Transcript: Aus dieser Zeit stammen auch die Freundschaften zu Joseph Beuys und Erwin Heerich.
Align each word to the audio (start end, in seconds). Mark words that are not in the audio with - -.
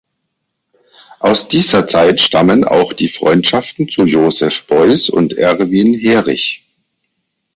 Aus 1.19 1.47
dieser 1.47 1.85
Zeit 1.85 2.21
stammen 2.21 2.63
auch 2.63 2.91
die 2.93 3.07
Freundschaften 3.07 3.87
zu 3.87 4.05
Joseph 4.05 4.65
Beuys 4.65 5.11
und 5.11 5.33
Erwin 5.37 5.93
Heerich. 5.93 6.65